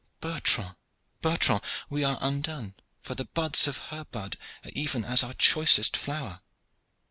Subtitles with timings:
[0.19, 0.75] Bertrand,
[1.21, 1.61] Bertrand!
[1.87, 4.35] we are undone for the buds of her bud
[4.65, 6.41] are even as our choicest flower!"